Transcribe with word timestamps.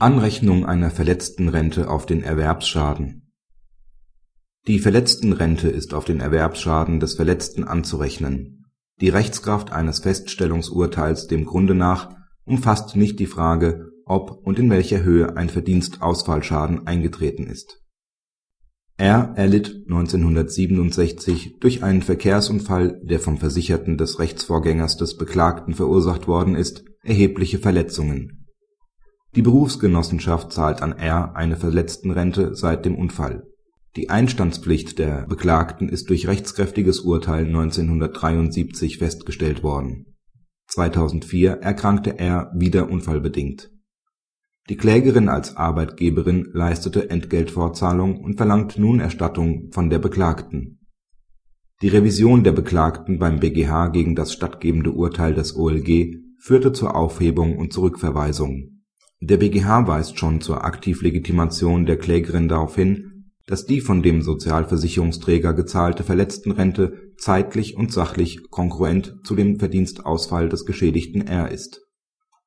Anrechnung 0.00 0.64
einer 0.64 0.90
Verletztenrente 0.90 1.90
auf 1.90 2.06
den 2.06 2.22
Erwerbsschaden 2.22 3.30
Die 4.66 4.78
Verletztenrente 4.78 5.68
ist 5.68 5.92
auf 5.92 6.06
den 6.06 6.20
Erwerbsschaden 6.20 7.00
des 7.00 7.16
Verletzten 7.16 7.64
anzurechnen. 7.64 8.64
Die 9.02 9.10
Rechtskraft 9.10 9.72
eines 9.72 9.98
Feststellungsurteils 9.98 11.26
dem 11.26 11.44
Grunde 11.44 11.74
nach 11.74 12.16
umfasst 12.44 12.96
nicht 12.96 13.18
die 13.18 13.26
Frage, 13.26 13.90
ob 14.06 14.30
und 14.46 14.58
in 14.58 14.70
welcher 14.70 15.02
Höhe 15.02 15.36
ein 15.36 15.50
Verdienstausfallschaden 15.50 16.86
eingetreten 16.86 17.46
ist 17.46 17.82
R 18.96 19.34
erlitt 19.36 19.84
1967 19.86 21.58
durch 21.60 21.82
einen 21.82 22.00
Verkehrsunfall, 22.00 22.98
der 23.02 23.20
vom 23.20 23.36
Versicherten 23.36 23.98
des 23.98 24.18
Rechtsvorgängers 24.18 24.96
des 24.96 25.18
Beklagten 25.18 25.74
verursacht 25.74 26.26
worden 26.26 26.54
ist, 26.54 26.84
erhebliche 27.02 27.58
Verletzungen. 27.58 28.39
Die 29.36 29.42
Berufsgenossenschaft 29.42 30.52
zahlt 30.52 30.82
an 30.82 30.92
R 30.92 31.36
eine 31.36 31.56
Verletztenrente 31.56 32.54
seit 32.54 32.84
dem 32.84 32.96
Unfall. 32.96 33.44
Die 33.96 34.10
Einstandspflicht 34.10 34.98
der 34.98 35.26
Beklagten 35.26 35.88
ist 35.88 36.10
durch 36.10 36.28
rechtskräftiges 36.28 37.00
Urteil 37.00 37.46
1973 37.46 38.98
festgestellt 38.98 39.62
worden. 39.62 40.16
2004 40.68 41.52
erkrankte 41.62 42.18
R 42.18 42.52
wieder 42.54 42.88
unfallbedingt 42.90 43.70
die 44.70 44.76
Klägerin 44.76 45.28
als 45.28 45.56
Arbeitgeberin 45.56 46.48
leistete 46.52 47.10
Entgeltfortzahlung 47.10 48.20
und 48.20 48.36
verlangt 48.36 48.78
nun 48.78 49.00
Erstattung 49.00 49.68
von 49.72 49.90
der 49.90 49.98
Beklagten. 49.98 50.78
Die 51.82 51.88
Revision 51.88 52.44
der 52.44 52.52
Beklagten 52.52 53.18
beim 53.18 53.40
BgH 53.40 53.88
gegen 53.88 54.14
das 54.14 54.32
stattgebende 54.32 54.92
Urteil 54.92 55.34
des 55.34 55.56
OLG 55.56 56.18
führte 56.38 56.72
zur 56.72 56.94
Aufhebung 56.94 57.58
und 57.58 57.72
Zurückverweisung. 57.72 58.79
Der 59.20 59.36
BgH 59.36 59.86
weist 59.86 60.18
schon 60.18 60.40
zur 60.40 60.64
Aktivlegitimation 60.64 61.86
der 61.86 61.98
Klägerin 61.98 62.48
darauf 62.48 62.74
hin, 62.74 63.32
dass 63.46 63.66
die 63.66 63.80
von 63.80 64.02
dem 64.02 64.22
Sozialversicherungsträger 64.22 65.54
gezahlte 65.54 66.04
Verletztenrente 66.04 67.12
zeitlich 67.18 67.76
und 67.76 67.92
sachlich 67.92 68.48
kongruent 68.50 69.16
zu 69.24 69.34
dem 69.34 69.58
Verdienstausfall 69.58 70.48
des 70.48 70.64
Geschädigten 70.64 71.26
R 71.26 71.50
ist. 71.50 71.80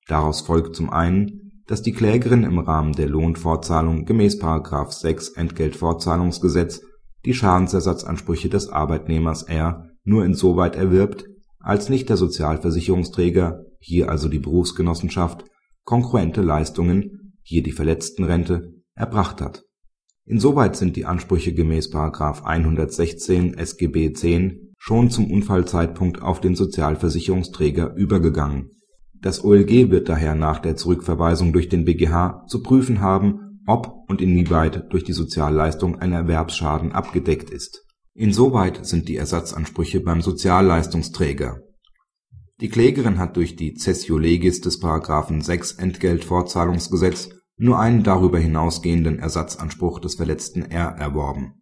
Daraus 0.07 0.41
folgt 0.41 0.75
zum 0.75 0.89
einen 0.89 1.43
dass 1.65 1.81
die 1.81 1.93
Klägerin 1.93 2.43
im 2.43 2.59
Rahmen 2.59 2.93
der 2.93 3.07
Lohnfortzahlung 3.07 4.05
gemäß§ 4.05 4.41
6 4.91 5.29
Entgeltfortzahlungsgesetz 5.29 6.81
die 7.25 7.33
Schadensersatzansprüche 7.33 8.49
des 8.49 8.69
Arbeitnehmers 8.69 9.43
R 9.43 9.87
nur 10.03 10.25
insoweit 10.25 10.75
erwirbt, 10.75 11.25
als 11.59 11.87
nicht 11.87 12.09
der 12.09 12.17
Sozialversicherungsträger 12.17 13.63
(hier 13.79 14.09
also 14.09 14.27
die 14.27 14.39
Berufsgenossenschaft) 14.39 15.45
kongruente 15.83 16.41
Leistungen 16.41 17.35
(hier 17.41 17.63
die 17.63 17.71
Verletztenrente) 17.71 18.73
erbracht 18.95 19.41
hat. 19.41 19.63
Insoweit 20.25 20.75
sind 20.75 20.95
die 20.95 21.05
Ansprüche 21.05 21.53
gemäß§ 21.53 21.91
116 22.43 23.57
SGB 23.57 24.13
10 24.13 24.73
schon 24.77 25.09
zum 25.09 25.31
Unfallzeitpunkt 25.31 26.21
auf 26.21 26.39
den 26.39 26.55
Sozialversicherungsträger 26.55 27.93
übergegangen 27.95 28.71
das 29.23 29.41
OLG 29.41 29.89
wird 29.89 30.09
daher 30.09 30.35
nach 30.35 30.59
der 30.59 30.75
Zurückverweisung 30.75 31.53
durch 31.53 31.69
den 31.69 31.85
BgH 31.85 32.43
zu 32.47 32.61
prüfen 32.61 32.99
haben, 32.99 33.61
ob 33.65 34.03
und 34.09 34.21
inwieweit 34.21 34.91
durch 34.91 35.05
die 35.05 35.13
Sozialleistung 35.13 35.97
ein 35.99 36.11
Erwerbsschaden 36.11 36.91
abgedeckt 36.91 37.49
ist. 37.49 37.85
Insoweit 38.13 38.85
sind 38.85 39.07
die 39.07 39.15
Ersatzansprüche 39.15 40.01
beim 40.01 40.21
Sozialleistungsträger. 40.21 41.61
Die 42.61 42.69
Klägerin 42.69 43.19
hat 43.19 43.35
durch 43.35 43.55
die 43.55 43.75
Cessio 43.75 44.17
legis 44.17 44.61
des§ 44.61 44.81
6 45.43 45.71
Entgeltfortzahlungsgesetz 45.73 47.29
nur 47.57 47.79
einen 47.79 48.03
darüber 48.03 48.39
hinausgehenden 48.39 49.19
Ersatzanspruch 49.19 49.99
des 49.99 50.15
verletzten 50.15 50.63
R 50.63 50.95
erworben. 50.97 51.53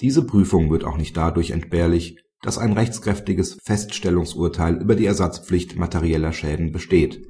Diese 0.00 0.24
Prüfung 0.24 0.70
wird 0.70 0.84
auch 0.84 0.96
nicht 0.96 1.16
dadurch 1.16 1.50
entbehrlich 1.50 2.16
dass 2.42 2.58
ein 2.58 2.72
rechtskräftiges 2.72 3.58
Feststellungsurteil 3.62 4.76
über 4.76 4.94
die 4.94 5.06
Ersatzpflicht 5.06 5.76
materieller 5.76 6.32
Schäden 6.32 6.72
besteht. 6.72 7.26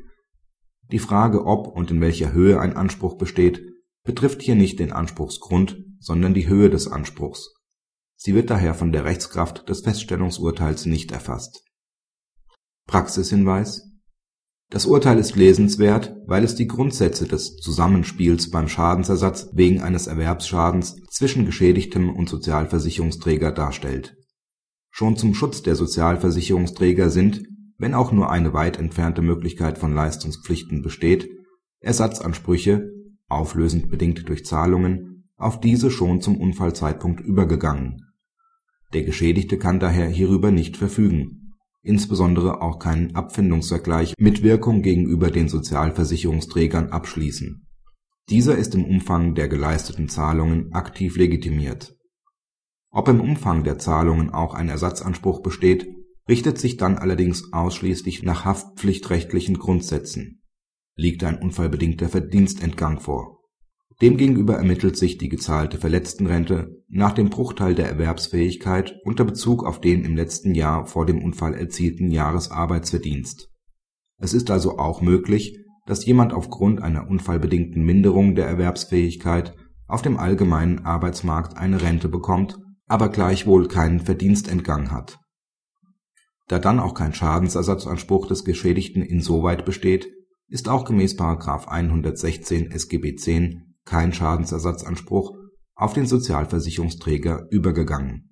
Die 0.91 0.99
Frage, 0.99 1.45
ob 1.45 1.67
und 1.69 1.91
in 1.91 2.01
welcher 2.01 2.33
Höhe 2.33 2.61
ein 2.61 2.77
Anspruch 2.77 3.17
besteht, 3.17 3.63
betrifft 4.05 4.43
hier 4.43 4.55
nicht 4.55 4.79
den 4.79 4.93
Anspruchsgrund, 4.93 5.85
sondern 5.99 6.35
die 6.35 6.49
Höhe 6.49 6.71
des 6.71 6.89
Anspruchs. 6.89 7.55
Sie 8.17 8.35
wird 8.35 8.51
daher 8.51 8.75
von 8.75 8.93
der 8.93 9.05
Rechtskraft 9.05 9.69
des 9.69 9.81
Feststellungsurteils 9.83 10.87
nicht 10.87 11.13
erfasst. 11.13 11.63
Praxishinweis. 12.89 13.83
Das 14.71 14.87
Urteil 14.87 15.19
ist 15.19 15.37
lesenswert, 15.37 16.17
weil 16.27 16.43
es 16.43 16.55
die 16.55 16.67
Grundsätze 16.67 17.27
des 17.27 17.57
Zusammenspiels 17.57 18.51
beim 18.51 18.67
Schadensersatz 18.67 19.51
wegen 19.53 19.83
eines 19.83 20.07
Erwerbsschadens 20.07 20.97
zwischen 21.11 21.45
Geschädigtem 21.45 22.15
und 22.15 22.31
Sozialversicherungsträger 22.31 23.53
darstellt. 23.53 24.17
Schon 24.91 25.19
zum 25.19 25.35
Schutz 25.35 25.63
der 25.63 25.77
Sozialversicherungsträger 25.77 27.11
sind, 27.11 27.45
wenn 27.77 27.93
auch 27.93 28.11
nur 28.11 28.31
eine 28.31 28.55
weit 28.55 28.79
entfernte 28.79 29.21
Möglichkeit 29.21 29.77
von 29.77 29.95
Leistungspflichten 29.95 30.81
besteht, 30.81 31.29
Ersatzansprüche 31.81 32.91
(auflösend 33.29 33.91
bedingt 33.91 34.27
durch 34.31 34.47
Zahlungen) 34.47 35.29
auf 35.37 35.61
diese 35.61 35.91
schon 35.91 36.23
zum 36.23 36.41
Unfallzeitpunkt 36.41 37.21
übergegangen. 37.21 38.01
Der 38.95 39.03
Geschädigte 39.03 39.59
kann 39.59 39.79
daher 39.79 40.09
hierüber 40.09 40.51
nicht 40.51 40.79
verfügen, 40.79 41.48
insbesondere 41.89 42.63
auch 42.63 42.79
keinen 42.79 43.17
Abfindungsvergleich 43.17 44.15
mit 44.19 44.43
Wirkung 44.43 44.83
gegenüber 44.83 45.31
den 45.31 45.49
Sozialversicherungsträgern 45.49 46.91
abschließen. 46.91 47.67
Dieser 48.29 48.57
ist 48.57 48.75
im 48.75 48.85
Umfang 48.85 49.35
der 49.35 49.49
geleisteten 49.49 50.09
Zahlungen 50.09 50.73
aktiv 50.73 51.17
legitimiert 51.17 51.99
ob 52.91 53.09
im 53.09 53.21
Umfang 53.21 53.65
der 53.65 53.79
Zahlungen 53.79 54.31
auch 54.31 54.55
ein 54.55 54.69
Ersatzanspruch 54.69 55.43
besteht, 55.43 55.87
richtet 56.29 56.59
sich 56.59 56.77
dann 56.77 56.97
allerdings 56.97 57.53
ausschließlich 57.53 58.23
nach 58.23 58.45
haftpflichtrechtlichen 58.45 59.59
Grundsätzen. 59.59 60.43
Liegt 60.95 61.23
ein 61.25 61.39
unfallbedingter 61.39 62.09
Verdienstentgang 62.09 63.01
vor. 63.01 63.39
Demgegenüber 64.01 64.55
ermittelt 64.55 64.97
sich 64.97 65.19
die 65.19 65.29
gezahlte 65.29 65.79
Verletztenrente 65.79 66.83
nach 66.89 67.13
dem 67.13 67.31
Bruchteil 67.31 67.75
der 67.75 67.89
Erwerbsfähigkeit 67.89 68.97
unter 69.05 69.25
Bezug 69.25 69.65
auf 69.65 69.81
den 69.81 70.05
im 70.05 70.15
letzten 70.15 70.55
Jahr 70.55 70.87
vor 70.87 71.05
dem 71.05 71.23
Unfall 71.23 71.55
erzielten 71.55 72.11
Jahresarbeitsverdienst. 72.11 73.49
Es 74.19 74.35
ist 74.35 74.51
also 74.51 74.79
auch 74.79 75.01
möglich, 75.01 75.59
dass 75.87 76.07
jemand 76.07 76.33
aufgrund 76.33 76.81
einer 76.81 77.09
unfallbedingten 77.09 77.85
Minderung 77.85 78.35
der 78.35 78.47
Erwerbsfähigkeit 78.47 79.55
auf 79.87 80.03
dem 80.03 80.17
allgemeinen 80.17 80.85
Arbeitsmarkt 80.85 81.57
eine 81.57 81.83
Rente 81.83 82.09
bekommt 82.09 82.59
aber 82.89 83.11
gleichwohl 83.11 83.69
keinen 83.69 84.01
Verdienstentgang 84.01 84.91
hat. 84.91 85.21
Da 86.49 86.59
dann 86.59 86.81
auch 86.81 86.95
kein 86.95 87.13
Schadensersatzanspruch 87.13 88.27
des 88.27 88.45
Geschädigten 88.45 89.03
insoweit 89.03 89.67
besteht, 89.67 90.09
ist 90.49 90.69
auch 90.69 90.87
gemäß§ 90.87 91.19
116 91.69 92.71
SGB 92.71 93.17
10 93.17 93.68
kein 93.89 94.13
Schadensersatzanspruch 94.13 95.35
auf 95.75 95.95
den 95.95 96.05
Sozialversicherungsträger 96.05 97.47
übergegangen 97.51 98.29